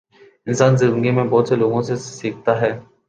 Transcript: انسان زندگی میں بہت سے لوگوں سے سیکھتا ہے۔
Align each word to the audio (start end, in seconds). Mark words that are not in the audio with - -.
انسان 0.47 0.77
زندگی 0.77 1.11
میں 1.11 1.23
بہت 1.23 1.47
سے 1.47 1.55
لوگوں 1.55 1.81
سے 1.81 1.95
سیکھتا 1.95 2.61
ہے۔ 2.61 2.71